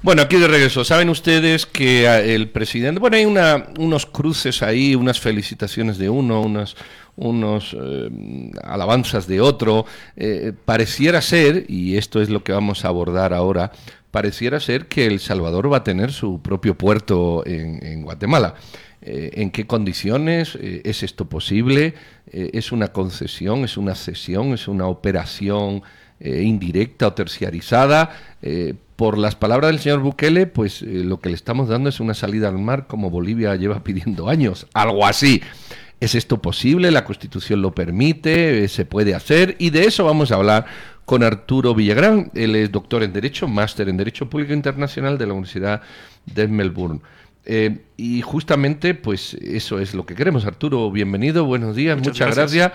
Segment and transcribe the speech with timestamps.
[0.00, 0.84] Bueno, aquí de regreso.
[0.84, 6.08] Saben ustedes que ah, el presidente, bueno, hay una, unos cruces ahí, unas felicitaciones de
[6.08, 6.76] uno, unas,
[7.16, 8.08] unos eh,
[8.62, 9.86] alabanzas de otro.
[10.16, 13.72] Eh, pareciera ser, y esto es lo que vamos a abordar ahora,
[14.12, 18.54] pareciera ser que El Salvador va a tener su propio puerto en, Guatemala.
[19.02, 21.94] Eh, ¿En qué condiciones es esto posible?
[22.30, 23.64] ¿Es una concesión?
[23.64, 24.54] ¿Es una cesión?
[24.54, 25.82] ¿Es una operación
[26.20, 28.10] indirecta o terciarizada?
[28.98, 32.14] por las palabras del señor Bukele, pues eh, lo que le estamos dando es una
[32.14, 35.40] salida al mar como Bolivia lleva pidiendo años, algo así.
[36.00, 36.90] ¿Es esto posible?
[36.90, 38.64] ¿La Constitución lo permite?
[38.64, 39.54] Eh, ¿Se puede hacer?
[39.60, 40.66] Y de eso vamos a hablar
[41.04, 42.32] con Arturo Villagrán.
[42.34, 45.80] Él es doctor en Derecho, máster en Derecho Público Internacional de la Universidad
[46.26, 46.98] de Melbourne.
[47.44, 50.44] Eh, y justamente, pues eso es lo que queremos.
[50.44, 52.72] Arturo, bienvenido, buenos días, muchas, gracias.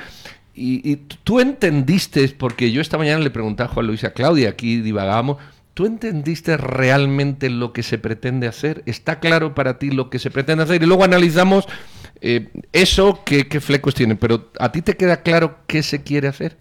[0.55, 4.81] Y, tú entendiste, porque yo esta mañana le preguntaba a Juan Luis a Claudia, aquí
[4.81, 5.37] divagamos,
[5.73, 8.83] ¿Tú entendiste realmente lo que se pretende hacer?
[8.85, 10.83] ¿Está claro para ti lo que se pretende hacer?
[10.83, 11.65] Y luego analizamos
[12.21, 14.15] eh, eso, qué, flecos tiene.
[14.15, 16.59] Pero ¿a ti te queda claro qué se quiere hacer?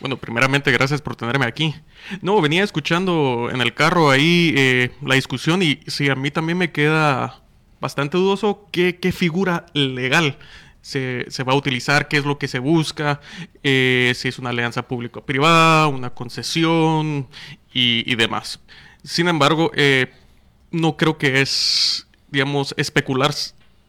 [0.00, 1.74] Bueno, primeramente gracias por tenerme aquí.
[2.20, 6.58] No, venía escuchando en el carro ahí eh, la discusión y sí, a mí también
[6.58, 7.40] me queda
[7.80, 10.36] bastante dudoso qué figura legal
[10.82, 13.20] se, va a utilizar, qué es lo que se busca,
[13.62, 17.28] eh, si es una alianza público-privada, una concesión
[17.72, 18.60] y, demás.
[19.04, 20.12] Sin embargo, eh,
[20.70, 23.32] no creo que es, digamos, especular,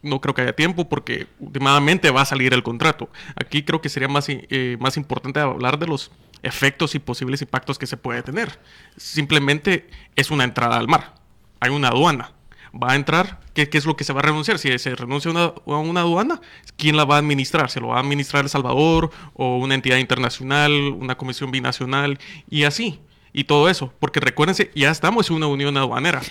[0.01, 3.09] no creo que haya tiempo porque últimamente va a salir el contrato.
[3.35, 6.11] Aquí creo que sería más, eh, más importante hablar de los
[6.43, 8.59] efectos y posibles impactos que se puede tener.
[8.97, 11.15] Simplemente es una entrada al mar.
[11.59, 12.33] Hay una aduana
[12.73, 14.57] va a entrar, ¿qué, es lo que se va a renunciar?
[14.57, 16.41] Si se renuncia a una, aduana,
[16.75, 17.69] ¿quién la va a administrar?
[17.69, 22.63] ¿Se lo va a administrar El Salvador o una entidad internacional, una comisión binacional y
[22.63, 22.99] así?
[23.35, 26.21] y todo eso, porque recuérdense, ya estamos en una unión aduanera.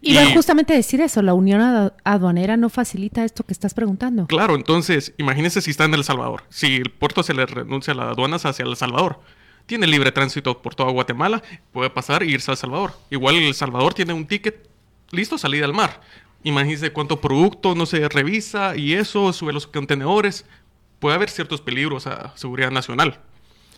[0.00, 4.26] Iba y, justamente decir eso, la unión aduanera no facilita esto que estás preguntando.
[4.26, 7.96] Claro, entonces, imagínense si está en El Salvador, si el puerto se le renuncia a
[7.96, 9.20] las aduanas hacia El Salvador,
[9.66, 11.40] tiene libre tránsito por toda Guatemala,
[11.70, 12.94] puede pasar e irse a El Salvador.
[13.10, 14.69] Igual El Salvador tiene un ticket
[15.10, 16.00] listo, salida al mar.
[16.42, 20.46] Imagínense cuánto producto no se revisa y eso, sube los contenedores.
[20.98, 23.20] Puede haber ciertos peligros a seguridad nacional.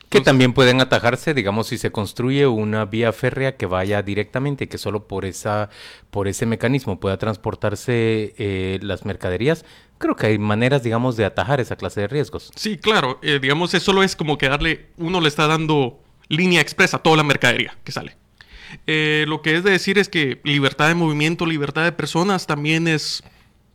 [0.08, 4.76] Que también pueden atajarse, digamos, si se construye una vía férrea que vaya directamente, que
[4.76, 5.70] solo por esa,
[6.10, 9.64] por ese mecanismo pueda transportarse eh, las mercaderías.
[9.96, 12.50] Creo que hay maneras, digamos, de atajar esa clase de riesgos.
[12.56, 13.20] Sí, claro.
[13.22, 17.02] Eh, digamos, eso solo es como que darle, uno le está dando línea expresa a
[17.02, 18.16] toda la mercadería que sale.
[18.86, 22.88] Eh, lo que es de decir es que libertad de movimiento, libertad de personas también
[22.88, 23.22] es,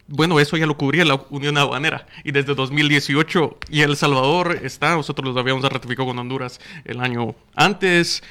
[0.08, 2.08] bueno, eso ya lo cubría la Unión Aduanera.
[2.24, 7.36] Y desde 2018 y El Salvador está, nosotros lo habíamos ratificado con Honduras el año
[7.56, 8.24] antes.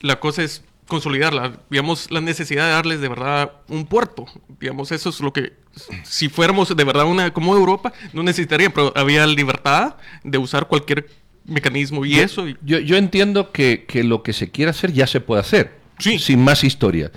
[0.00, 4.26] La cosa es consolidarla, digamos, la necesidad de darles de verdad un puerto.
[4.60, 5.54] Digamos, eso es lo que,
[6.02, 11.08] si fuéramos de verdad una como Europa, no necesitaría, pero había libertad de usar cualquier
[11.46, 12.46] mecanismo y eso.
[12.62, 16.42] Yo, yo entiendo que, que lo que se quiera hacer ya se puede hacer sin
[16.42, 17.10] más historia.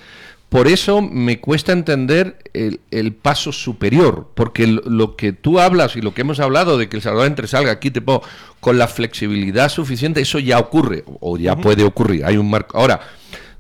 [0.50, 6.14] Por eso me cuesta entender el, paso superior, porque lo, que tú hablas y lo
[6.14, 8.24] que hemos hablado de que El Salvador entre salga aquí te pongo,
[8.62, 12.24] con la flexibilidad suficiente, eso ya ocurre o ya puede ocurrir.
[12.24, 12.78] Hay un marco.
[12.78, 13.02] Ahora,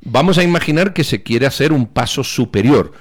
[0.01, 2.93] vamos a imaginar que se quiere hacer un paso superior.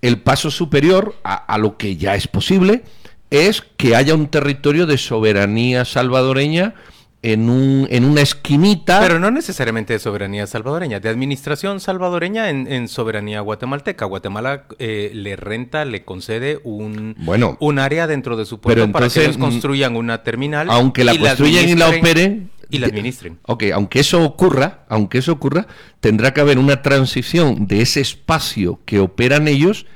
[0.00, 2.84] El paso superior a lo que ya es posible
[3.30, 6.74] es que haya un territorio de soberanía salvadoreña
[7.22, 9.00] en, un, en una esquinita.
[9.00, 14.04] Pero no necesariamente de soberanía salvadoreña, de administración salvadoreña en, soberanía guatemalteca.
[14.04, 19.08] Guatemala eh, le renta, le concede un, bueno, un área dentro de su pueblo para
[19.08, 20.68] que ellos construyan una terminal.
[20.70, 22.50] Aunque la construyan y la operen.
[22.68, 23.38] Y la administren.
[23.42, 25.68] Ok, aunque eso ocurra, aunque eso ocurra,
[26.00, 29.86] tendrá que haber una transición de ese espacio que operan ellos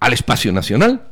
[0.00, 1.08] al espacio nacional.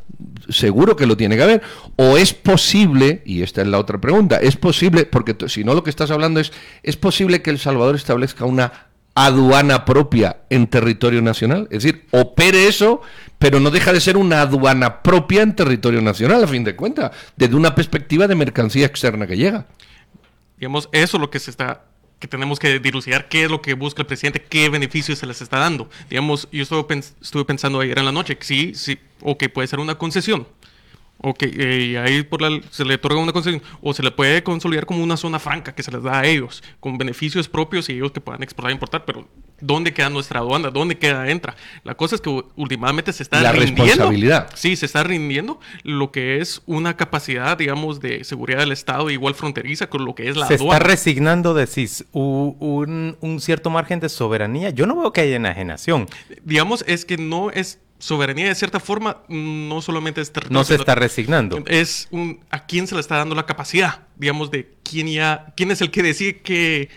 [0.49, 1.62] Seguro que lo tiene que haber.
[1.97, 5.82] O es posible, y esta es la otra pregunta, es posible, porque si no lo
[5.82, 11.23] que estás hablando es, ¿es posible que El Salvador establezca una aduana propia en territorio
[11.23, 11.69] nacional?
[11.70, 13.00] Es decir, opere eso,
[13.38, 17.12] pero no deja de ser una aduana propia en territorio nacional, a fin de cuentas,
[17.37, 19.67] desde una perspectiva de mercancía externa que llega.
[20.58, 21.85] Digamos, eso es lo que se está
[22.19, 25.43] que tenemos que dilucidar qué es lo que busca el presidente, qué beneficios se les
[25.43, 25.88] está dando.
[26.08, 29.81] Digamos, yo estuve, estuve pensando ayer en la noche sí, sí, o que puede ser
[29.81, 30.46] una concesión.
[31.19, 34.43] Ok, eh, y ahí por la- se le otorga una concesión o se le puede
[34.43, 37.93] consolidar como una zona franca que se les da a ellos, con beneficios propios y
[37.94, 39.26] ellos que puedan exportar e importar, pero
[39.58, 40.70] ¿dónde queda nuestra aduana?
[40.70, 41.56] ¿Dónde queda entra?
[41.82, 43.84] La cosa es que últimamente se está La rindiendo.
[43.84, 44.50] responsabilidad.
[44.55, 49.34] Sí, se está rindiendo lo que es una capacidad, digamos, de seguridad del Estado igual
[49.34, 50.76] fronteriza con lo que es la Se aduana.
[50.76, 54.70] está resignando, decís, un, un cierto margen de soberanía.
[54.70, 56.06] Yo no veo que haya enajenación.
[56.43, 60.58] digamos, es que no es soberanía de cierta forma, no solamente es territorio.
[60.58, 61.62] No se está resignando.
[61.66, 65.70] Es un, a quién se le está dando la capacidad, digamos, de quién ya, quién
[65.70, 66.90] es el que decide qué,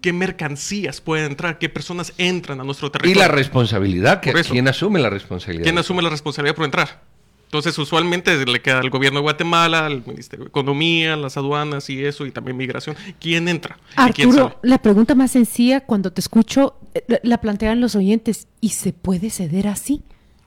[0.00, 3.20] qué mercancías pueden entrar, qué personas entran a nuestro Y territorio.
[3.20, 4.52] la responsabilidad, que, Por eso.
[4.54, 5.64] ¿quién asume la responsabilidad?
[5.64, 7.02] ¿Quién asume la responsabilidad por entrar?
[7.48, 12.04] Entonces, usualmente le queda al gobierno de Guatemala, al Ministerio de Economía, las aduanas y
[12.04, 12.94] eso, y también migración.
[13.18, 13.78] ¿Quién entra?
[14.06, 14.56] ¿Y quién Arturo, sale?
[14.62, 18.48] la pregunta más sencilla cuando te escucho eh, la- la plantean los oyentes.
[18.60, 20.02] ¿Y se puede ceder así?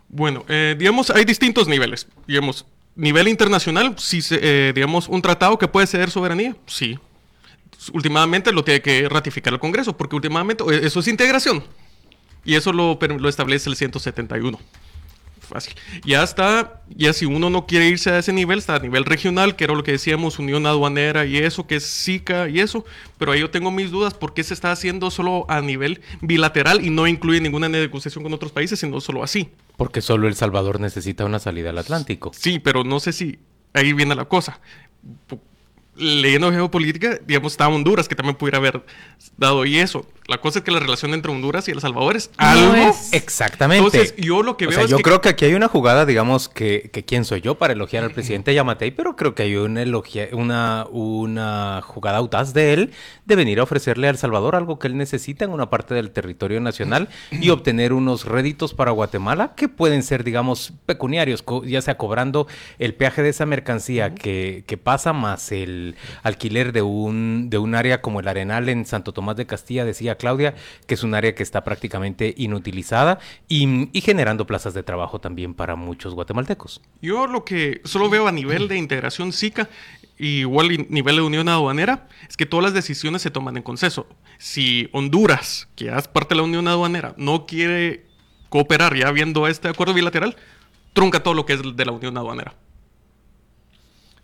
[0.10, 2.06] Bueno, eh, digamos, hay distintos niveles.
[2.28, 4.40] Digamos, nivel internacional, si se,
[4.70, 7.00] eh, digamos, un tratado que puede ceder soberanía, sí.
[7.94, 11.64] Últimamente lo tiene que ratificar el Congreso, porque últimamente eh, eso es integración.
[12.46, 14.60] Y eso lo, lo establece el 171.
[15.52, 15.74] Fácil.
[16.06, 19.58] Ya está, ya si uno no quiere irse a ese nivel, está a nivel regional,
[19.58, 22.86] que era lo que decíamos, Unión Aduanera y eso, que es SICA y eso.
[23.18, 26.86] Pero ahí yo tengo mis dudas, ¿por qué se está haciendo solo a nivel bilateral
[26.86, 29.50] y no incluye ninguna negociación con otros países, sino solo así?
[29.76, 32.32] Porque solo El Salvador necesita una salida al Atlántico.
[32.34, 33.40] Sí, pero no sé si
[33.74, 34.62] ahí viene la cosa.
[35.98, 38.86] Leyendo geopolítica, digamos, está Honduras, que también pudiera haber
[39.36, 40.08] dado y eso.
[40.28, 42.76] La cosa es que la relación entre Honduras y El Salvador es No algo.
[42.76, 43.84] es- Exactamente.
[43.86, 45.68] Entonces, yo lo que O veo sea, es yo que- creo que aquí hay una
[45.68, 49.44] jugada, digamos, que, que quién soy yo para elogiar al presidente Yamatei, pero creo que
[49.44, 52.92] hay una, elogia- una, una jugada audaz de él
[53.26, 56.12] de venir a ofrecerle a El Salvador algo que él necesita en una parte del
[56.12, 61.98] territorio nacional y obtener unos réditos para Guatemala que pueden ser, digamos, pecuniarios, ya sea
[61.98, 62.48] cobrando
[62.80, 67.76] el peaje de esa mercancía que, que pasa más el alquiler de un, de un
[67.76, 70.56] área como el Arenal en Santo Tomás de Castilla, decía Claudia,
[70.88, 75.76] que es un área que está prácticamente inutilizada y, generando plazas de trabajo también para
[75.76, 76.82] muchos guatemaltecos.
[77.02, 79.70] Yo lo que solo veo a nivel de integración SICA,
[80.18, 84.08] y igual nivel de unión aduanera, es que todas las decisiones se toman en consenso.
[84.38, 88.06] Si Honduras, que es parte de la unión aduanera, no quiere
[88.50, 90.36] cooperar ya viendo este acuerdo bilateral,
[90.94, 92.54] trunca todo lo que es de la unión aduanera.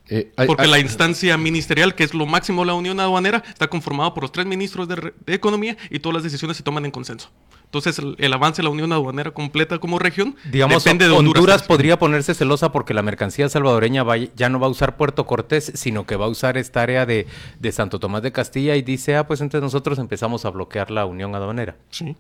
[0.10, 3.44] Eh, hay- Porque hay- la instancia ministerial, que es lo máximo de la unión aduanera,
[3.48, 6.92] está conformada por los tres ministros de, Economía y todas las decisiones se toman en
[6.92, 7.30] consenso.
[7.66, 11.40] Entonces, el, el avance de la unión aduanera completa como región Digamos, depende de Honduras,
[11.42, 11.64] Honduras.
[11.64, 15.74] podría ponerse celosa porque la mercancía salvadoreña va- ya no va a usar Puerto Cortés,
[15.76, 17.28] sino que va a usar esta área de,
[17.60, 21.06] de Santo Tomás de Castilla y dice, ah, pues entonces nosotros empezamos a bloquear la
[21.06, 21.76] unión aduanera.
[21.90, 22.16] Sí.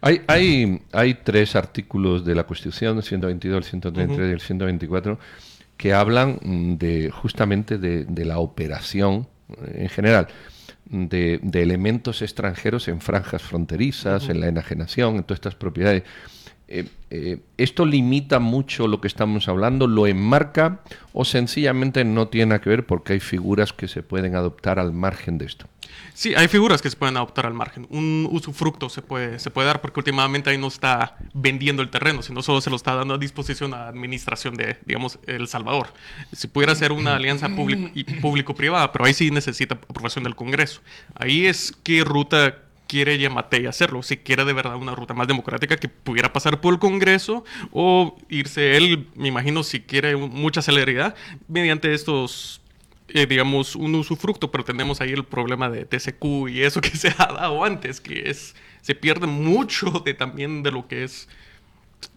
[0.00, 5.18] Hay, hay, hay tres artículos de la Constitución, el 122, el 133 y el 124,
[5.76, 10.28] que hablan mm, de justamente de, de la operación eh, en general
[10.86, 16.04] de, de elementos extranjeros en franjas fronterizas, en la enajenación, en todas estas propiedades.
[16.68, 19.86] Eh, eh, ¿Esto limita mucho lo que estamos hablando?
[19.86, 20.80] ¿Lo enmarca
[21.12, 25.38] o sencillamente no tiene que ver porque hay figuras que se pueden adoptar al margen
[25.38, 25.66] de esto?
[26.14, 27.86] Sí, hay figuras que se pueden adoptar al margen.
[27.90, 32.22] Un usufructo se puede, se puede dar porque últimamente ahí no está vendiendo el terreno,
[32.22, 35.88] sino solo se lo está dando a disposición a administración de, digamos, El Salvador.
[36.32, 40.80] Si pudiera ser una alianza público-privada, pero ahí sí necesita aprobación del Congreso.
[41.14, 45.76] Ahí es qué ruta quiere Yamatei hacerlo, si quiere de verdad una ruta más democrática
[45.76, 51.14] que pudiera pasar por el Congreso o irse él, me imagino, si quiere mucha celeridad,
[51.48, 52.60] mediante estos
[53.08, 57.08] eh, digamos, un usufructo, pero tenemos ahí el problema de TCQ y eso que se
[57.08, 61.28] ha dado antes, que es, se pierde mucho de también de lo que es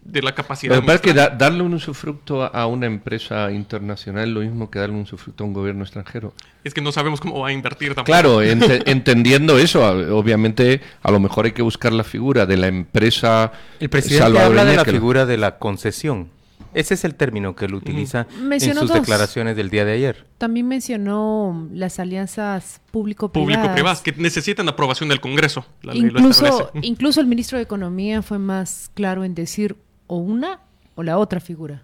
[0.03, 0.75] de la capacidad.
[0.75, 4.34] Lo que pasa es que da- darle un usufructo a, a una empresa internacional es
[4.34, 6.34] lo mismo que darle un usufructo a un gobierno extranjero.
[6.63, 8.05] Es que no sabemos cómo va a invertir tampoco.
[8.05, 9.84] Claro, ente- entendiendo eso,
[10.15, 14.65] obviamente a lo mejor hay que buscar la figura de la empresa El presidente habla
[14.65, 16.29] de la figura de la concesión.
[16.74, 18.94] Ese es el término que él utiliza en sus dos.
[18.94, 20.28] declaraciones del día de ayer.
[20.38, 23.56] También mencionó las alianzas público-privadas.
[23.58, 25.66] Público-privadas, que necesitan aprobación del Congreso.
[25.82, 29.76] La ley lo Incluso, incluso el ministro de Economía fue más claro en decir
[30.08, 30.60] o una
[30.96, 31.84] o la otra figura.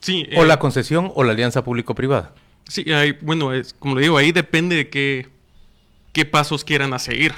[0.00, 2.32] Sí, O eh, la concesión o la alianza público-privada.
[2.66, 5.28] sí hay- bueno, es, como le digo, ahí depende de qué,
[6.12, 7.32] qué pasos quieran a seguir.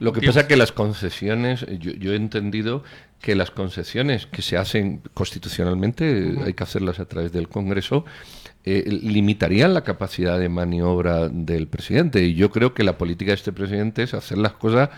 [0.00, 2.84] Lo que pasa es que las concesiones, yo, yo he entendido
[3.20, 8.04] que las concesiones que se hacen constitucionalmente, hay que hacerlas a través del Congreso,
[8.64, 12.22] eh, limitarían la capacidad de maniobra del presidente.
[12.22, 14.90] Y yo creo que la política de este presidente es hacer las cosas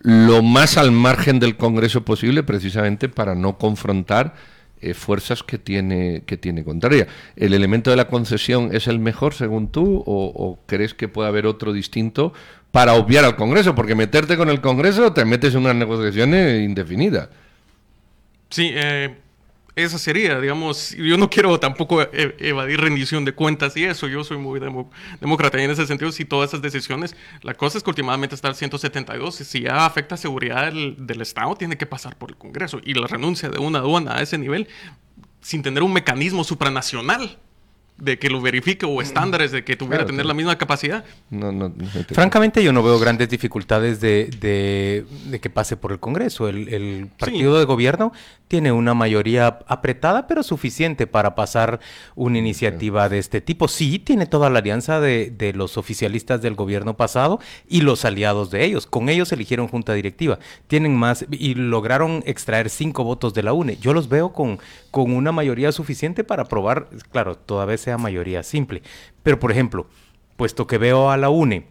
[0.00, 4.34] lo más al margen del Congreso posible, precisamente para no confrontar
[4.80, 7.08] eh, fuerzas que tiene, que tiene contraria.
[7.34, 11.28] ¿El elemento de la concesión es el mejor según tú o, o crees que puede
[11.28, 12.32] haber otro distinto
[12.70, 13.74] para obviar al Congreso?
[13.74, 17.30] Porque meterte con el Congreso te metes en unas negociaciones indefinidas.
[18.56, 19.14] Sí, eh,
[19.74, 24.24] esa sería, digamos, yo no quiero tampoco e- evadir rendición de cuentas y eso, yo
[24.24, 27.84] soy muy demo- demócrata y en ese sentido, si todas esas decisiones, la cosa es
[27.84, 31.84] que últimamente está el 172, y si ya afecta seguridad del, del Estado, tiene que
[31.84, 34.68] pasar por el Congreso y la renuncia de una aduana a ese nivel,
[35.42, 37.38] sin tener un mecanismo supranacional
[37.98, 40.28] de que lo verifique o estándares de que tuviera Claro, tener claro.
[40.28, 41.74] la misma capacidad, No, no, no
[42.12, 46.48] Francamente, yo no veo grandes dificultades de, de- de que pase por el Congreso.
[46.48, 48.12] El, el partido de gobierno
[48.48, 51.80] tiene una mayoría apretada, pero suficiente para pasar
[52.14, 53.66] una iniciativa de este tipo.
[53.66, 58.50] Sí, tiene toda la alianza de, de los oficialistas del gobierno pasado y los aliados
[58.50, 58.86] de ellos.
[58.86, 60.38] Con ellos eligieron junta directiva.
[60.68, 63.78] Tienen más y lograron extraer cinco votos de la UNE.
[63.78, 64.58] Yo los veo con,
[64.92, 68.82] con una mayoría suficiente para aprobar, claro, toda vez sea mayoría simple.
[69.22, 69.86] Pero, por ejemplo,
[70.36, 71.68] puesto que veo a la UNE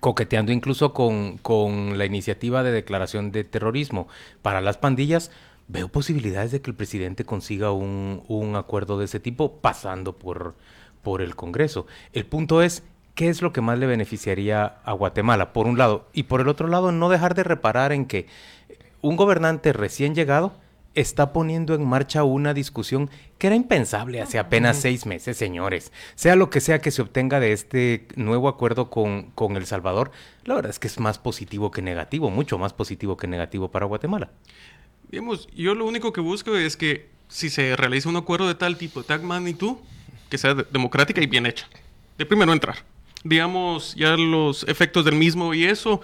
[0.00, 4.06] coqueteando incluso con, con la iniciativa de declaración de terrorismo
[4.40, 5.32] para las pandillas,
[5.66, 10.54] veo posibilidades de que el presidente consiga un, un acuerdo de ese tipo pasando por,
[11.02, 11.86] por el Congreso.
[12.12, 12.84] El punto es,
[13.16, 15.52] ¿qué es lo que más le beneficiaría a Guatemala?
[15.52, 18.26] Por un lado, y por el otro lado, no dejar de reparar en que
[19.00, 20.52] un gobernante recién llegado
[20.94, 25.90] está poniendo en marcha una discusión que era impensable hace apenas seis meses, señores.
[26.14, 30.12] Sea lo que sea que se obtenga de este nuevo acuerdo con, con El Salvador,
[30.44, 33.86] la verdad es que es más positivo que negativo, mucho más positivo que negativo para
[33.86, 34.30] Guatemala.
[35.10, 38.76] Digamos, yo lo único que busco es que si se realiza un acuerdo de tal
[38.76, 39.76] tipo, de tal magnitud,
[40.28, 41.66] que sea de- democrática y bien hecha.
[42.18, 42.76] De primero entrar.
[43.24, 46.00] Digamos, ya los efectos del mismo y eso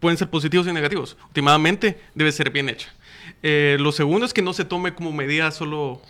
[0.00, 1.16] pueden ser positivos y negativos.
[1.28, 2.92] Últimamente debe ser bien hecha.
[3.42, 6.00] Eh, lo segundo es que no se tome como medida solo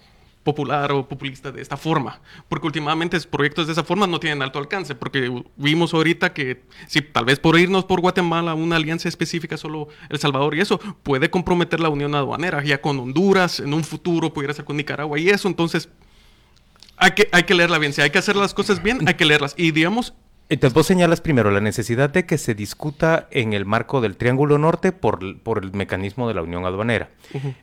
[0.47, 4.61] popular o populista de esta forma, porque últimamente proyectos de esa forma no tienen alto
[4.61, 9.57] alcance, porque vimos ahorita que si tal vez por irnos por Guatemala una alianza específica
[9.57, 13.83] solo El Salvador y eso puede comprometer la unión aduanera, ya con Honduras, en un
[13.83, 15.89] futuro pudiera ser con Nicaragua y eso, entonces
[16.97, 19.25] hay que, hay que leerla bien, si hay que hacer las cosas bien, hay que
[19.25, 19.55] leerlas.
[19.59, 20.15] Y digamos,
[20.49, 24.59] Entonces vos señalas primero la necesidad de que se discuta en el marco del Triángulo
[24.59, 27.11] Norte por, por el mecanismo de la Unión Aduanera.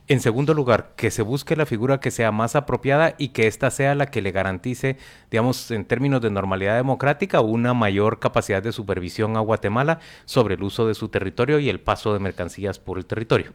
[0.06, 3.70] En segundo lugar, que se busque la figura que sea más apropiada y que ésta
[3.70, 4.98] sea la que le garantice,
[5.30, 10.62] digamos, en términos de normalidad democrática, una mayor capacidad de supervisión a Guatemala sobre el
[10.62, 13.54] uso de su territorio y el paso de mercancías por el territorio.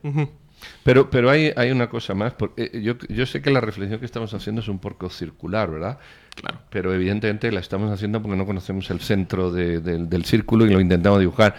[0.84, 2.34] Pero, pero hay, hay una cosa más.
[2.34, 5.70] porque, eh, yo, yo sé que la reflexión que estamos haciendo es un poco circular,
[5.72, 5.98] ¿verdad?
[6.36, 6.60] claro.
[6.70, 10.70] Pero evidentemente la estamos haciendo porque no conocemos el centro de- del- del círculo y
[10.70, 11.56] lo intentamos dibujar.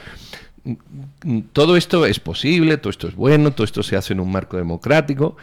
[1.52, 4.57] Todo esto es posible, todo esto es bueno, todo esto se hace en un marco
[4.57, 5.37] democrático,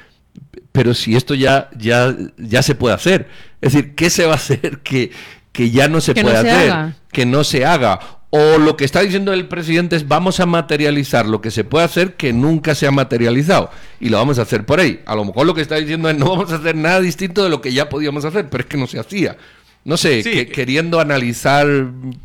[0.72, 3.28] pero si esto ya, ya, ya se puede hacer,
[3.62, 5.12] es decir, ¿qué se va a hacer que,
[5.52, 6.72] que ya no se Que no puede se hacer?
[6.72, 6.96] haga.
[7.12, 8.00] Que no se haga.
[8.30, 11.86] O lo que está diciendo el presidente es vamos a materializar lo que se puede
[11.86, 13.70] hacer que nunca se ha materializado
[14.02, 15.02] y lo vamos a hacer por ahí.
[15.06, 17.50] A lo mejor lo que está diciendo es no vamos a hacer nada distinto de
[17.50, 19.38] lo que ya podíamos hacer, pero es que no se hacía.
[19.86, 20.32] No sé, Sí.
[20.32, 21.66] que- queriendo analizar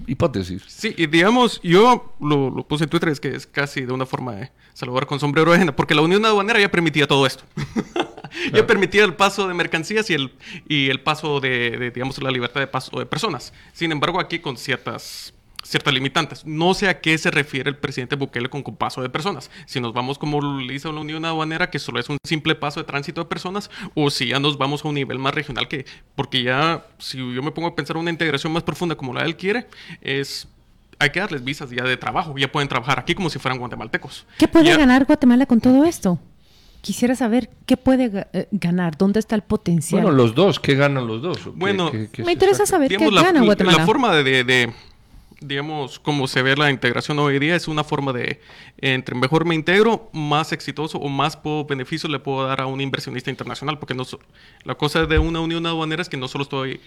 [0.09, 0.65] hipótesis.
[0.67, 4.05] Sí, y digamos, yo lo, lo puse en Twitter, es que es casi de una
[4.05, 7.45] forma de saludar con sombrero ajena, porque la Unión Aduanera ya permitía todo esto.
[8.55, 10.33] Ya permitía el paso de mercancías y el,
[10.67, 13.53] y el paso de, de, digamos, la libertad de paso de personas.
[13.75, 16.45] Sin embargo, aquí con ciertas ciertas limitantes.
[16.45, 19.51] No sé a qué se refiere el presidente Bukele con, con paso de personas.
[19.67, 22.81] Si nos vamos como lo hizo la Unión Aduanera, que solo es un simple paso
[22.81, 25.87] de tránsito de personas, o si ya nos vamos a un nivel más regional, que
[26.15, 29.37] porque ya, si yo me pongo a pensar una integración más profunda como la él
[29.37, 29.67] quiere,
[30.01, 30.49] es
[30.99, 34.25] hay que darles visas ya de trabajo, ya pueden trabajar aquí como si fueran guatemaltecos.
[34.39, 36.19] ¿Qué puede Ya- ganar Guatemala con todo esto?
[36.81, 40.03] Quisiera saber qué puede eh, ganar, dónde está el potencial.
[40.03, 41.39] Bueno, los dos, ¿qué ganan los dos?
[41.47, 42.71] ¿O qué- Bueno, qué- qué Me interesa saca?
[42.79, 43.79] saber qué la, gana la- Guatemala.
[43.79, 44.73] la forma de, de- de,
[45.47, 48.41] digamos, como se ve la integración hoy día es una forma de,
[48.79, 52.81] entre mejor me integro, más exitoso o más puedo, beneficio le puedo dar a un
[52.81, 54.05] inversionista internacional, porque no
[54.65, 56.81] la cosa de una unión aduanera es que no solo estoy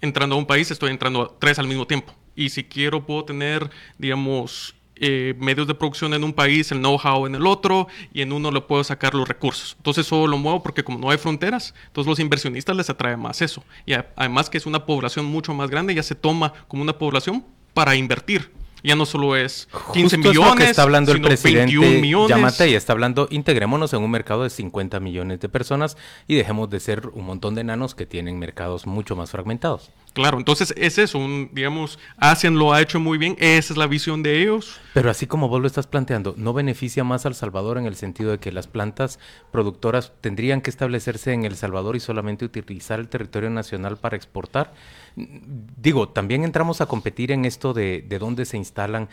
[0.00, 2.14] entrando a un país, estoy entrando a tres al mismo tiempo.
[2.34, 7.26] Y si quiero, puedo tener, digamos, eh, medios de producción en un país, el know-how
[7.26, 9.74] en el otro, y en uno le puedo sacar los recursos.
[9.76, 13.42] Entonces eso lo muevo porque como no hay fronteras, entonces los inversionistas les atrae más
[13.42, 13.62] eso.
[13.84, 17.44] Y además que es una población mucho más grande, ya se toma como una población
[17.76, 18.50] para invertir.
[18.82, 21.42] Ya no solo es 15 Justo es millones, lo que está hablando el sino 21
[21.42, 22.28] presidente millones.
[22.28, 26.70] Yamate y está hablando, integrémonos en un mercado de 50 millones de personas y dejemos
[26.70, 29.90] de ser un montón de enanos que tienen mercados mucho más fragmentados.
[30.14, 33.86] Claro, entonces es eso, un, digamos, ASEAN lo ha hecho muy bien, esa es la
[33.86, 34.80] visión de ellos.
[34.94, 38.30] Pero así como vos lo estás planteando, ¿no beneficia más al Salvador en el sentido
[38.30, 39.18] de que las plantas
[39.52, 44.72] productoras tendrían que establecerse en El Salvador y solamente utilizar el territorio nacional para exportar?
[45.16, 49.08] Digo, también entramos a competir en esto de, de dónde se instalan,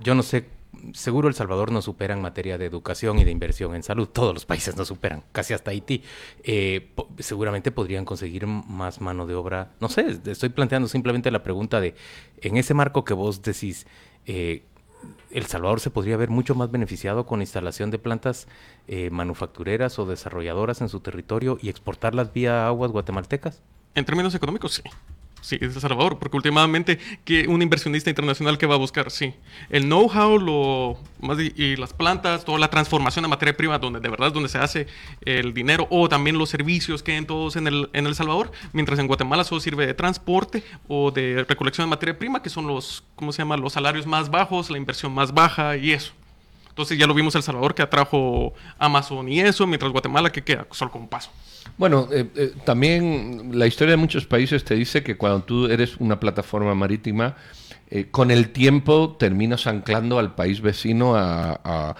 [0.00, 0.46] yo no sé
[0.92, 4.08] seguro El Salvador nos supera en materia de educación y de inversión en salud.
[4.08, 6.02] Todos los países nos superan, casi hasta Haití.
[6.42, 9.72] Eh, seguramente podrían conseguir más mano de obra.
[9.80, 11.94] No sé, estoy planteando simplemente la pregunta de,
[12.40, 13.86] en ese marco que vos decís,
[14.26, 14.64] eh,
[15.30, 18.48] El Salvador se podría ver mucho más beneficiado con instalación de plantas
[18.88, 23.62] eh, manufactureras o desarrolladoras en su territorio y exportarlas vía aguas guatemaltecas.
[23.94, 24.82] En términos económicos, sí.
[25.46, 29.32] Sí, es El Salvador, porque últimamente que un inversionista internacional que va a buscar, sí,
[29.70, 30.98] el know-how,
[31.54, 34.58] y, las plantas, toda la transformación de materia prima, donde de verdad es donde se
[34.58, 34.88] hace
[35.20, 38.98] el dinero, o también los servicios que en todos en el, en el Salvador, mientras
[38.98, 43.04] en Guatemala solo sirve de transporte o de recolección de materia prima, que son los,
[43.14, 43.56] ¿cómo se llama?
[43.56, 46.12] Los salarios más bajos, la inversión más baja y eso.
[46.76, 50.66] Entonces ya lo vimos El Salvador que atrajo Amazon y eso, mientras Guatemala que queda
[50.72, 51.30] solo con un paso.
[51.78, 55.96] Bueno, eh, eh, también la historia de muchos países te dice que cuando tú eres
[55.96, 57.34] una plataforma marítima,
[57.88, 61.96] eh, con el tiempo terminas anclando al país vecino a,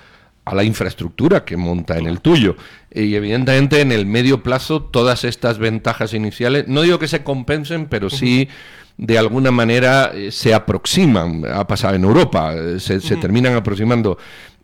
[0.53, 2.55] la infraestructura que monta en el tuyo.
[2.93, 7.87] Y evidentemente en el medio plazo todas estas ventajas iniciales, no digo que se compensen,
[7.87, 8.51] pero sí
[8.99, 11.45] de alguna manera se aproximan.
[11.51, 14.19] Ha pasado en Europa, se, se terminan aproximando.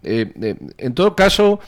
[0.04, 1.61] En todo caso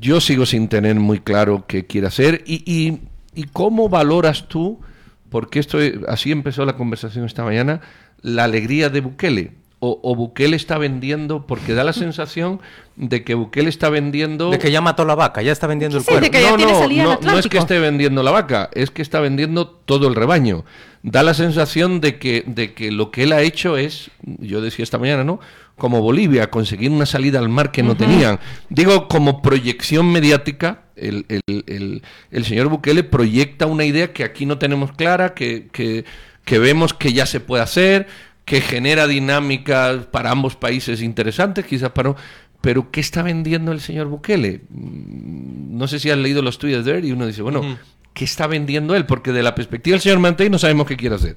[0.00, 3.00] yo sigo sin tener muy claro qué quiere hacer y,
[3.34, 4.80] y, cómo valoras tú,
[5.28, 7.80] porque esto así empezó la conversación esta mañana,
[8.22, 9.52] la alegría de Bukele.
[9.86, 12.60] O, Bukele está vendiendo, porque da la sensación
[12.96, 14.50] de que Bukele está vendiendo...
[14.50, 16.26] De que ya mató la vaca, ya está vendiendo el cuerpo.
[16.32, 20.14] no, no, no, es que esté vendiendo la vaca, es que está vendiendo todo el
[20.14, 20.64] rebaño.
[21.02, 24.82] Da la sensación de que, de que lo que él ha hecho es, yo decía
[24.82, 25.40] esta mañana, ¿no?
[25.76, 28.38] como Bolivia, conseguir una salida al mar que no tenían.
[28.68, 32.02] Digo, como proyección mediática, el,
[32.44, 37.26] señor Bukele proyecta una idea que aquí no tenemos clara, que, que, vemos que ya
[37.26, 38.06] se puede hacer,
[38.44, 42.14] que genera dinámicas para ambos países interesantes, quizás para...
[42.60, 44.62] Pero ¿qué está vendiendo el señor Bukele?
[44.70, 47.78] Mm, no sé si han leído los tweets de él y uno dice, bueno,
[48.14, 49.04] ¿qué está vendiendo él?
[49.04, 51.36] Porque de la perspectiva del señor Mantei no sabemos qué quiere hacer.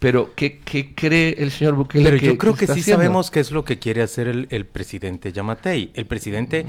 [0.00, 0.60] Pero, ¿qué,
[0.94, 2.04] cree el señor Bukele?
[2.04, 5.92] Pero yo creo que sí sabemos qué es lo que quiere hacer el, presidente Yamatei.
[5.94, 6.66] El presidente,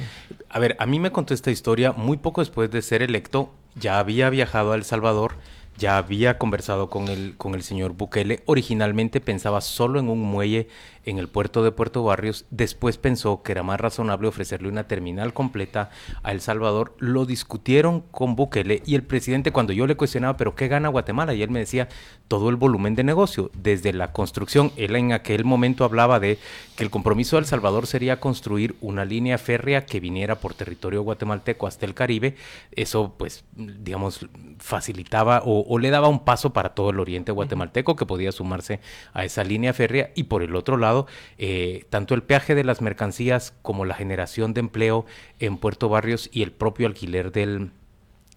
[0.50, 3.54] a ver, a mí me contó esta historia muy poco después de ser electo.
[3.76, 5.36] Ya había viajado a El Salvador
[5.78, 8.42] ya había conversado con el, con el señor Bukele.
[8.46, 10.68] Originalmente pensaba solo en un muelle
[11.06, 12.46] en el puerto de Puerto Barrios.
[12.50, 15.90] Después pensó que era más razonable ofrecerle una terminal completa
[16.24, 16.96] a El Salvador.
[17.00, 21.34] Lo discutieron con Bukele y el presidente cuando yo le cuestionaba, pero ¿qué gana Guatemala?
[21.34, 21.88] Y él me decía,
[22.28, 24.72] todo el volumen de negocio, desde la construcción.
[24.78, 26.40] Él en aquel momento hablaba de
[26.76, 31.04] que el compromiso de El Salvador sería construir una línea férrea que viniera por territorio
[31.04, 32.36] guatemalteco hasta el Caribe.
[32.72, 38.06] Eso, pues, digamos, facilitaba o, le daba un paso para todo el oriente guatemalteco que
[38.06, 38.80] podía sumarse
[39.14, 40.12] a esa línea férrea.
[40.16, 40.95] Y por el otro lado,
[41.38, 45.06] eh, tanto el peaje de las mercancías como la generación de empleo
[45.40, 47.72] en Puerto Barrios y el propio alquiler del,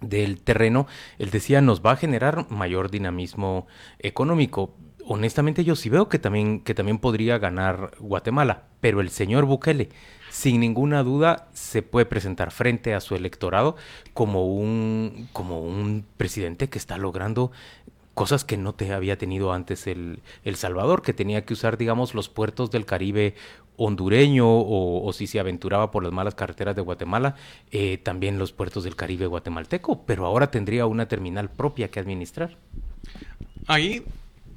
[0.01, 0.87] del terreno,
[1.19, 3.67] él decía, nos va a generar mayor dinamismo
[3.99, 4.75] económico.
[5.05, 9.89] Honestamente yo sí veo que también, que también podría ganar Guatemala, pero el señor Bukele,
[10.31, 13.77] sin ninguna duda, se puede presentar frente a su electorado
[14.13, 17.51] como un, como un presidente que está logrando
[18.19, 22.15] cosas que no te había tenido antes el, el Salvador, que tenía que usar, digamos,
[22.15, 23.37] los puertos del Caribe
[23.77, 27.37] hondureño o, si se aventuraba por las malas carreteras de Guatemala,
[27.71, 32.59] eh, también los puertos del Caribe guatemalteco, pero ahora tendría una terminal propia que administrar.
[33.69, 34.03] Ahí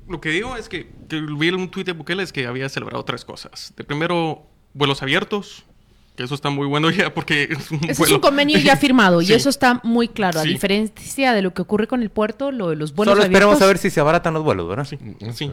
[0.08, 0.90] lo que digo es que,
[1.38, 3.76] vi un tuit de Bukele es que había celebrado tres cosas.
[3.78, 4.42] De primero,
[4.74, 5.66] vuelos abiertos,
[6.22, 9.22] que eso está muy bueno ya porque es un, eso es un convenio ya firmado
[9.22, 10.40] y eso está muy claro.
[10.40, 13.62] A diferencia de lo que ocurre con el puerto, lo de los vuelos Solo esperemos
[13.62, 14.86] a ver si se abaratan los vuelos, ¿verdad?
[14.86, 14.98] Sí.
[15.34, 15.52] sí.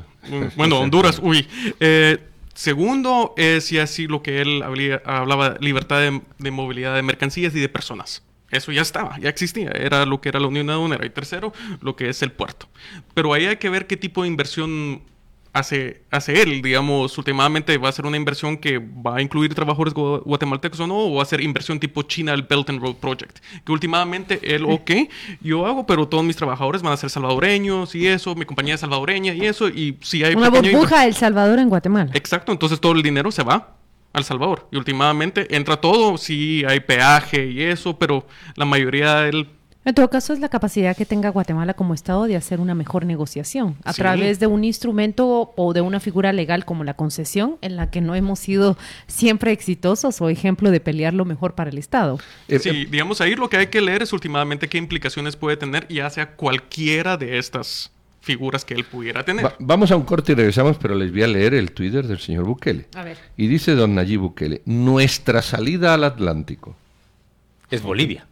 [0.56, 1.46] bueno, Honduras, uy.
[1.80, 2.18] Eh,
[2.54, 4.62] segundo es ya así lo que él
[5.04, 8.22] hablaba, libertad de, movilidad de mercancías y de personas.
[8.50, 11.04] Eso ya estaba, ya existía, era lo que era la Unión Aduanera.
[11.04, 12.68] Y tercero, lo que es el puerto.
[13.14, 15.02] Pero ahí hay que ver qué tipo de inversión
[15.52, 19.94] hace, hace él, digamos, últimamente va a ser una inversión que va a incluir trabajadores
[19.94, 23.38] guatemaltecos o no, o va a ser inversión tipo China, el Belt and Road Project,
[23.64, 24.90] que últimamente él, ok,
[25.40, 28.80] yo hago, pero todos mis trabajadores van a ser salvadoreños y eso, mi compañía es
[28.80, 30.34] salvadoreña y eso, y si hay...
[30.34, 32.10] Una burbuja del Salvador en Guatemala.
[32.14, 33.74] Exacto, entonces todo el dinero se va
[34.12, 34.68] al Salvador.
[34.70, 39.48] Y últimamente entra todo, sí hay peaje y eso, pero la mayoría del
[39.88, 43.06] En todo caso, es la capacidad que tenga Guatemala como Estado de hacer una mejor
[43.06, 44.02] negociación a Sí.
[44.02, 48.02] través de un instrumento o de una figura legal como la concesión, en la que
[48.02, 52.18] no hemos sido siempre exitosos o ejemplo de pelear lo mejor para el Estado.
[52.48, 55.88] Eh, Sí, digamos, ahí lo que hay que leer es últimamente qué implicaciones puede tener,
[55.88, 59.46] ya sea cualquiera de estas figuras que él pudiera tener.
[59.46, 62.18] Va- vamos a un corte y regresamos, pero les voy a leer el Twitter del
[62.18, 62.84] señor Bukele.
[62.94, 63.16] A ver.
[63.38, 66.76] Y dice don Nayib Bukele, nuestra salida al Atlántico.
[67.70, 68.26] Es Bolivia.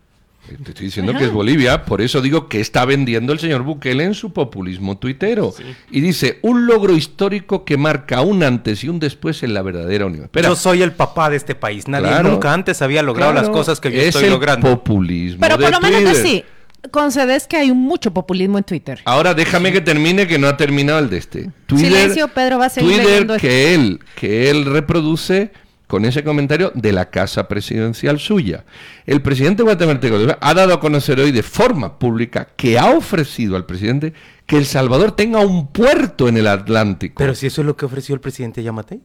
[0.51, 3.63] Eh, Te estoy diciendo que es Bolivia, por eso digo que está vendiendo el señor
[3.63, 5.55] Bukele en su populismo tuitero.
[5.91, 10.07] Y dice, un logro histórico que marca un antes y un después en la verdadera
[10.07, 10.25] unión.
[10.25, 11.89] Espera, yo soy el papá de este país.
[11.89, 12.31] Nadie Claro.
[12.31, 14.69] nunca antes había logrado claro, las cosas que yo es estoy el logrando.
[14.71, 16.45] populismo Pero de por lo menos sí,
[16.91, 19.01] concedes que hay mucho populismo en Twitter.
[19.05, 21.51] Ahora déjame que termine que no ha terminado el de este.
[21.67, 23.47] Twitter, Silencio, Pedro va a seguir Twitter leyendo esto.
[23.49, 25.51] que él, que él reproduce
[25.87, 28.65] con ese comentario de la casa presidencial suya.
[29.07, 33.67] El presidente guatemalteco ha dado a conocer hoy de forma pública que ha ofrecido al
[33.67, 34.13] presidente
[34.47, 37.15] que El Salvador tenga un puerto en el Atlántico.
[37.19, 39.01] Pero si eso es lo que ofreció el presidente Yamatei.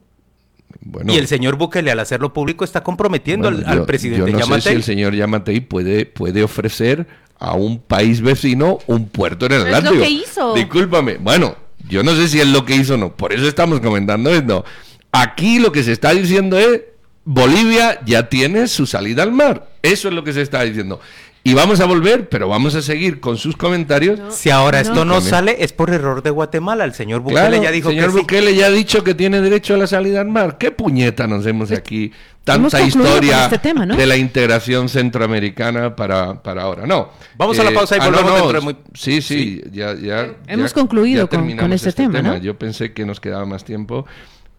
[0.81, 4.31] bueno, Y el señor Bukele, al hacerlo público, está comprometiendo bueno, al, al yo- presidente
[4.31, 7.05] yo no sé si el señor Yamatei puede, puede ofrecer
[7.39, 10.03] a un país vecino un puerto en el Es lo Atlántico.
[10.03, 10.53] que hizo.
[10.55, 11.17] Discúlpame.
[11.17, 11.55] Bueno,
[11.89, 13.15] yo no sé si es lo que hizo o no.
[13.15, 14.63] Por eso estamos comentando esto.
[15.11, 16.81] Aquí lo que se está diciendo es
[17.25, 19.67] Bolivia ya tiene su salida al mar.
[19.81, 20.99] Eso es lo que se está diciendo.
[21.43, 24.19] Y vamos a volver, pero vamos a seguir con sus comentarios.
[24.29, 26.85] Si ahora esto no sale, es por error de Guatemala.
[26.85, 28.17] El señor Bukele Claro, ya dijo señor que sí.
[28.19, 30.57] Bukele ya ha dicho que tiene derecho a la salida al mar.
[30.59, 32.11] ¿Qué puñeta nos hemos aquí?
[32.43, 33.95] Tanta historia este tema, ¿no?
[33.95, 36.85] de la integración centroamericana para, para ahora.
[36.85, 37.09] No.
[37.19, 39.95] Eh, Vamos a la pausa y no, volvemos no, dentro de muy- Sí, sí, ya,
[39.95, 40.35] ya.
[40.47, 42.37] Hemos ya- concluido ya con- con este tema, ¿no?
[42.37, 44.05] Yo pensé que nos quedaba más tiempo,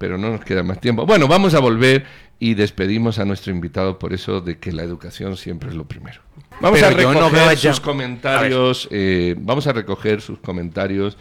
[0.03, 1.07] pero no nos queda más tiempo.
[1.07, 2.05] Bueno, vamos a volver
[2.41, 6.21] y despedimos a nuestro invitado por eso de que la educación siempre es lo primero.
[6.61, 11.17] Vamos Pero a recoger no sus comentarios, eh, vamos a recoger sus comentarios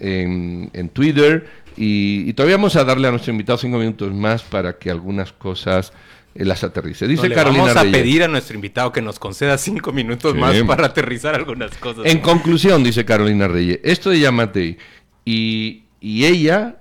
[0.00, 4.42] en, en Twitter y, y todavía vamos a darle a nuestro invitado cinco minutos más
[4.42, 5.94] para que algunas cosas
[6.34, 7.08] eh, las aterrice.
[7.08, 7.96] Dice No, Carolina vamos a Reyes.
[7.98, 10.38] pedir a nuestro invitado que nos conceda cinco minutos Sí.
[10.38, 12.04] más para aterrizar algunas cosas.
[12.04, 14.76] En conclusión, dice Carolina Reyes, esto de Yamatei
[15.24, 16.80] y, y ella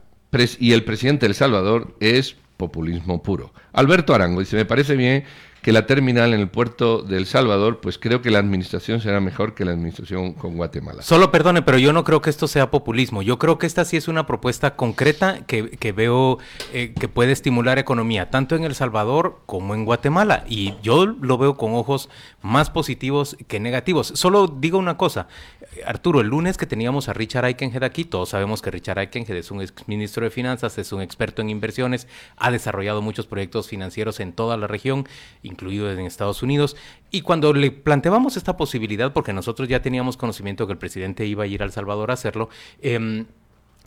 [0.59, 3.53] y el presidente de El Salvador es populismo puro.
[3.73, 5.23] Alberto Arango dice, me parece bien
[5.65, 9.19] que la terminal en el puerto de El Salvador, pues creo que la administración será
[9.19, 11.01] mejor que la administración con Guatemala.
[11.01, 13.23] Solo perdone, pero yo no creo que esto sea populismo.
[13.23, 16.37] Yo creo que esta sí es una propuesta concreta que, que veo
[16.71, 20.43] eh, que puede estimular economía, tanto en El Salvador como en Guatemala.
[20.47, 22.11] Y yo lo veo con ojos
[22.43, 24.13] más positivos que negativos.
[24.13, 25.27] Solo digo una cosa,
[25.61, 29.35] eh, Arturo, el lunes que teníamos a Richard Eikenhead aquí, todos sabemos que Richard Eikenhead
[29.35, 33.67] es un ex ministro de Finanzas, es un experto en inversiones, ha desarrollado muchos proyectos
[33.67, 35.07] financieros en toda la región,
[35.55, 36.75] incluido en Estados Unidos.
[37.11, 41.45] Y cuando le planteábamos esta posibilidad, porque nosotros ya teníamos conocimiento que el presidente iba
[41.45, 42.49] a ir a El Salvador a hacerlo,
[42.81, 43.25] em,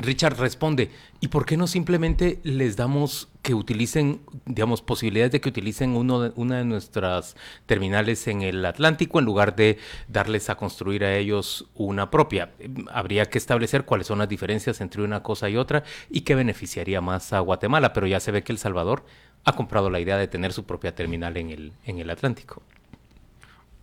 [0.00, 5.48] Richard responde, ¿y por qué no simplemente les damos que utilicen, digamos, posibilidades de que
[5.48, 7.34] utilicen uno de- una de nuestras
[7.66, 9.76] terminales en el Atlántico en lugar de
[10.06, 12.52] darles a construir a ellos una propia?
[12.60, 16.36] Em, Habría que establecer cuáles son las diferencias entre una cosa y otra y qué
[16.36, 19.04] beneficiaría más a Guatemala, pero ya se ve que El Salvador
[19.44, 22.62] ha comprado la idea de tener su propia terminal en el, en el Atlántico.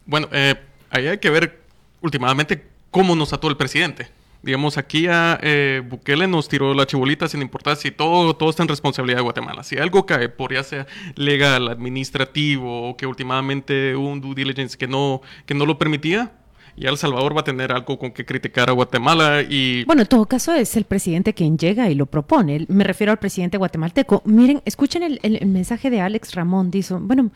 [0.05, 0.55] Bueno, eh,
[0.89, 1.61] ahí hay que ver
[2.01, 4.09] últimamente cómo nos ató el presidente.
[4.43, 8.61] Digamos, aquí a eh, Bukele nos tiró la chibolita sin importar si todo, todo está
[8.61, 9.63] en responsabilidad de Guatemala.
[9.63, 14.87] Si algo cae por ya sea legal, administrativo o que últimamente un due diligence que
[14.87, 16.31] no, que no lo permitía,
[16.77, 19.83] ya El Salvador va a tener algo con que criticar a Guatemala y...
[19.85, 22.65] Bueno, en todo caso es el presidente quien llega y lo propone.
[22.69, 24.21] Me refiero al presidente guatemalteco.
[24.25, 26.71] Miren, escuchen el- el mensaje de Alex Ramón.
[26.71, 27.31] Dice, bueno,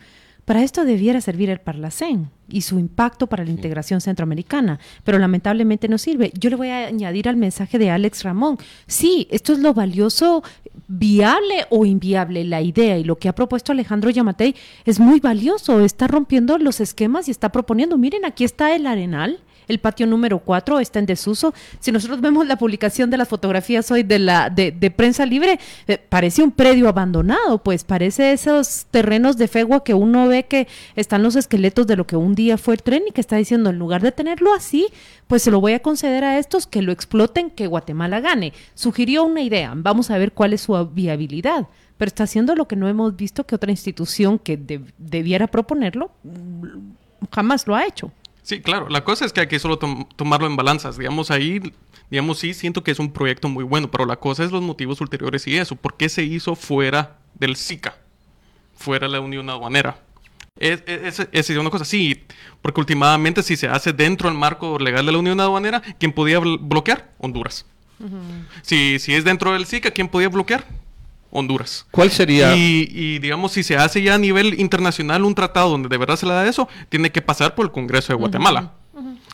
[0.50, 5.86] para esto debiera servir el Parlacén y su impacto para la integración centroamericana, pero lamentablemente
[5.86, 6.32] no sirve.
[6.36, 8.58] Yo le voy a añadir al mensaje de Alex Ramón.
[8.88, 10.42] Sí, esto es lo valioso,
[10.88, 12.42] viable o inviable.
[12.42, 15.78] La idea y lo que ha propuesto Alejandro Yamatei es muy valioso.
[15.84, 19.38] Está rompiendo los esquemas y está proponiendo, miren, aquí está el arenal.
[19.70, 21.54] El patio número 4 está en desuso.
[21.78, 25.58] Si nosotros vemos la publicación de las fotografías hoy de la de, de prensa libre,
[25.86, 30.66] eh, parece un predio abandonado, pues parece esos terrenos de fegua que uno ve que
[30.96, 33.70] están los esqueletos de lo que un día fue el tren y que está diciendo,
[33.70, 34.88] en lugar de tenerlo así,
[35.28, 38.52] pues se lo voy a conceder a estos que lo exploten, que Guatemala gane.
[38.74, 41.68] Sugirió una idea, vamos a ver cuál es su viabilidad.
[41.96, 46.10] Pero está haciendo lo que no hemos visto que otra institución que de- debiera proponerlo
[46.24, 48.10] mm, jamás lo ha hecho.
[48.42, 48.88] Sí, claro.
[48.88, 50.96] La cosa es que hay que solo tom- tomarlo en balanzas.
[50.98, 51.60] Digamos, ahí,
[52.10, 55.00] digamos, sí, siento que es un proyecto muy bueno, pero la cosa es los motivos
[55.00, 55.76] ulteriores y eso.
[55.76, 57.96] ¿Por qué se hizo fuera del SICA?
[58.76, 60.00] Fuera de la Unión Aduanera.
[60.58, 62.24] Es, es, es, una cosa, sí,
[62.60, 66.38] porque últimamente si se hace dentro del marco legal de la Unión Aduanera, ¿quién podía
[66.38, 67.12] bloquear?
[67.18, 67.64] Honduras.
[68.62, 70.66] si, si es dentro del SICA, ¿quién podía bloquear?
[71.30, 71.86] Honduras.
[71.90, 72.56] ¿Cuál sería?
[72.56, 76.26] Y, digamos, si se hace ya a nivel internacional un tratado donde de verdad se
[76.26, 78.72] le da eso, tiene que pasar por el Congreso de Guatemala.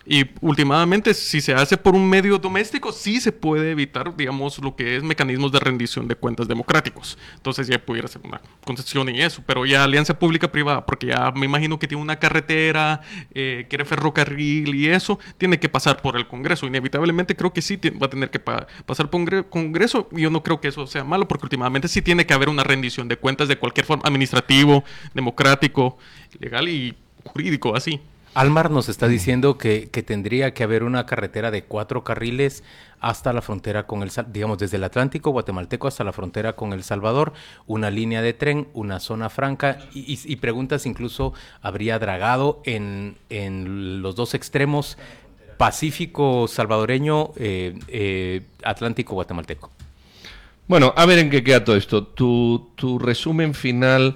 [0.07, 4.77] Y últimamente, si se hace por un medio doméstico, sí se puede evitar, digamos, lo
[4.77, 7.19] que es mecanismos de rendición de cuentas democráticos.
[7.35, 11.47] Entonces ya pudiera ser una concesión y eso, pero ya alianza pública-privada, porque ya me
[11.47, 13.01] imagino que tiene una carretera,
[13.35, 16.67] eh, quiere ferrocarril y eso, tiene que pasar por el Congreso.
[16.67, 20.09] Inevitablemente creo que sí va a tener que pasar por el Congreso.
[20.13, 23.09] Yo no creo que eso sea malo, porque últimamente sí tiene que haber una rendición
[23.09, 25.99] de cuentas de cualquier forma, administrativo, democrático,
[26.39, 28.01] legal y jurídico, así.
[28.37, 32.65] Almar nos está diciendo que, tendría que haber una carretera de cuatro carriles
[33.01, 36.83] hasta la frontera con el, digamos, desde el Atlántico guatemalteco hasta la frontera con El
[36.83, 37.33] Salvador,
[37.67, 43.17] una línea de tren, una zona franca y, preguntas incluso habría dragado en,
[44.03, 44.99] los dos extremos
[45.57, 49.71] Pacífico salvadoreño, eh, eh, Atlántico guatemalteco.
[50.69, 52.07] Bueno, a ver en qué queda todo esto.
[52.07, 54.15] Tu, tu resumen final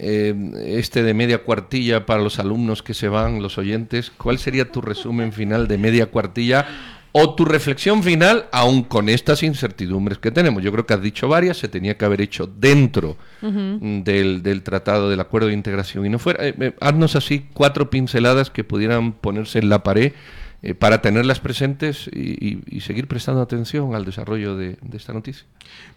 [0.00, 0.32] eh,
[0.66, 4.80] este de media cuartilla para los alumnos que se van, los oyentes, ¿cuál sería tu
[4.80, 6.66] resumen final de media cuartilla
[7.10, 10.62] o tu reflexión final, aún con estas incertidumbres que tenemos?
[10.62, 15.10] Yo creo que has dicho varias, se tenía que haber hecho dentro del, del, tratado,
[15.10, 16.46] del acuerdo de integración y no fuera.
[16.46, 20.12] Eh, eh, haznos así cuatro pinceladas que pudieran ponerse en la pared
[20.60, 25.46] eh, para tenerlas presentes y, seguir prestando atención al desarrollo de, esta noticia?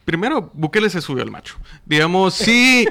[0.05, 1.55] Primero, Bukele se subió al macho.
[1.85, 2.87] Digamos, sí,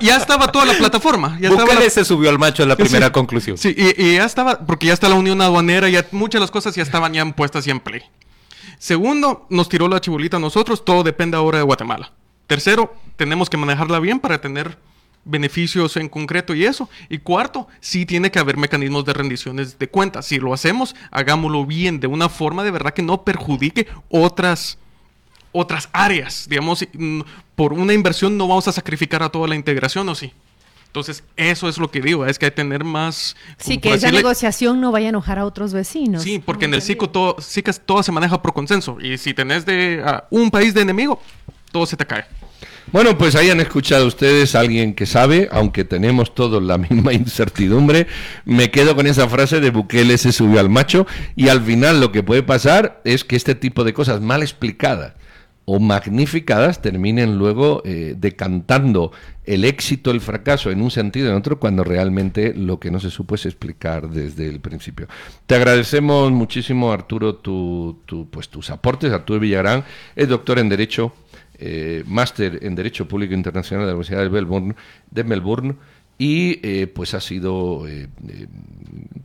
[0.00, 1.38] ya estaba toda la plataforma.
[1.40, 3.58] Ya Bukele se subió al macho en la primera conclusión.
[3.58, 6.74] Sí, y, ya estaba, porque ya está la unión aduanera, ya muchas de las cosas
[6.74, 8.02] ya estaban ya puestas y en play.
[8.78, 12.10] Segundo, nos tiró la chibolita a nosotros, todo depende ahora de Guatemala.
[12.48, 14.76] Tercero, tenemos que manejarla bien para tener
[15.24, 16.88] beneficios en concreto y eso.
[17.08, 20.26] Y cuarto, sí tiene que haber mecanismos de rendiciones de cuentas.
[20.26, 24.78] Si lo hacemos, hagámoslo bien, de una forma de verdad que no perjudique otras,
[25.52, 26.46] otras áreas.
[26.48, 27.20] Digamos, mm,
[27.54, 30.32] por una inversión no vamos a sacrificar a toda la integración, ¿o sí?
[30.92, 33.34] Entonces, eso es lo que digo, es que hay que tener más...
[33.56, 36.22] Sí, que esa negociación no vaya a enojar a otros vecinos.
[36.22, 37.36] Sí, porque en el CICO todo,
[37.86, 38.98] todo se maneja por consenso.
[39.00, 41.18] Y si tenés de un país de enemigo,
[41.70, 42.26] todo se te cae.
[42.90, 47.12] Bueno, pues ahí han escuchado ustedes a alguien que sabe, aunque tenemos todos la misma
[47.12, 48.06] incertidumbre.
[48.44, 52.12] Me quedo con esa frase de Bukele se subió al macho y al final lo
[52.12, 55.14] que puede pasar es que este tipo de cosas mal explicadas
[55.64, 59.12] o magnificadas terminen luego eh, decantando
[59.44, 63.00] el éxito, el fracaso en un sentido o en otro, cuando realmente lo que no
[63.00, 65.08] se supo es explicar desde el principio.
[65.46, 67.98] Te agradecemos muchísimo, Arturo, tu,
[68.30, 69.12] pues, tus aportes.
[69.12, 69.84] Arturo Villagrán
[70.16, 71.12] es doctor en Derecho
[71.58, 74.74] eh, máster en Derecho Público Internacional de la Universidad de Melbourne,
[75.10, 75.74] de Melbourne
[76.18, 78.08] y eh, pues ha sido eh,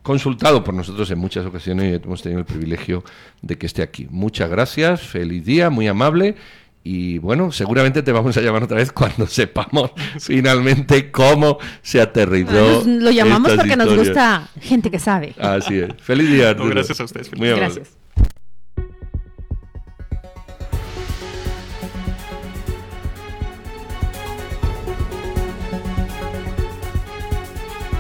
[0.02, 3.04] consultado por nosotros en muchas ocasiones y hemos tenido el privilegio
[3.42, 4.08] de que esté aquí.
[4.10, 6.36] Muchas gracias, feliz día, muy amable.
[6.84, 12.84] Y bueno, seguramente te vamos a llamar otra vez cuando sepamos finalmente cómo se aterrizó.
[12.86, 15.36] lo llamamos porque nos gusta gente que sabe.
[15.38, 15.90] Así es.
[16.00, 16.54] Feliz día.
[16.54, 17.36] gracias a ustedes.
[17.38, 17.97] Muy gracias.